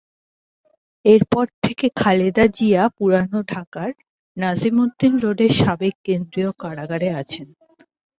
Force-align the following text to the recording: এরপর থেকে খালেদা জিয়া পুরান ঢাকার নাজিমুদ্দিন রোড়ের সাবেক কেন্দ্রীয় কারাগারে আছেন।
এরপর 1.05 1.45
থেকে 1.63 1.85
খালেদা 1.95 2.45
জিয়া 2.55 2.83
পুরান 2.95 3.31
ঢাকার 3.47 3.89
নাজিমুদ্দিন 4.37 5.13
রোড়ের 5.23 5.53
সাবেক 5.59 5.95
কেন্দ্রীয় 6.05 6.51
কারাগারে 6.61 7.09
আছেন। 7.21 7.47